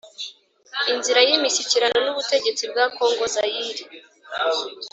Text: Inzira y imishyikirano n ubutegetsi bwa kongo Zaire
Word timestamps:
Inzira 0.91 1.19
y 1.27 1.31
imishyikirano 1.37 1.97
n 2.01 2.07
ubutegetsi 2.13 2.63
bwa 2.71 2.85
kongo 2.95 3.23
Zaire 3.33 3.83